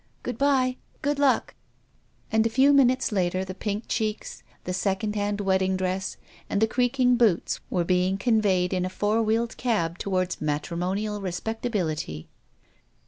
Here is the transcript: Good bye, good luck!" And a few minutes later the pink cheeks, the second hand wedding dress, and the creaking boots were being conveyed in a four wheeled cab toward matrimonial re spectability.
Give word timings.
Good 0.23 0.39
bye, 0.39 0.77
good 1.03 1.19
luck!" 1.19 1.53
And 2.31 2.43
a 2.47 2.49
few 2.49 2.73
minutes 2.73 3.11
later 3.11 3.45
the 3.45 3.53
pink 3.53 3.83
cheeks, 3.87 4.41
the 4.63 4.73
second 4.73 5.13
hand 5.15 5.39
wedding 5.41 5.77
dress, 5.77 6.17
and 6.49 6.59
the 6.59 6.65
creaking 6.65 7.17
boots 7.17 7.59
were 7.69 7.83
being 7.83 8.17
conveyed 8.17 8.73
in 8.73 8.83
a 8.83 8.89
four 8.89 9.21
wheeled 9.21 9.57
cab 9.57 9.99
toward 9.99 10.41
matrimonial 10.41 11.21
re 11.21 11.29
spectability. 11.29 12.25